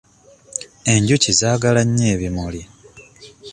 Enjuki 0.93 1.29
zaagala 1.39 1.81
nnyo 1.85 2.05
ebimuli. 2.15 2.61